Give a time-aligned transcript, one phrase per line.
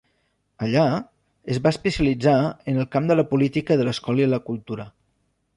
[0.67, 0.85] Allà,
[1.55, 2.35] es va especialitzar
[2.73, 4.93] en el camp de la política de l'escola i la cultura.